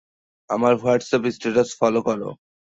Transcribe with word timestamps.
আমার 0.49 0.73
WhatsApp 0.81 1.23
status 1.35 1.69
follow 1.79 1.99
করো। 2.07 2.29